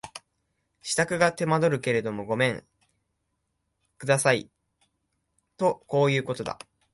[0.81, 2.63] 支度が手間取るけれどもごめん
[3.99, 4.49] 下さい
[5.57, 6.57] とこういうことだ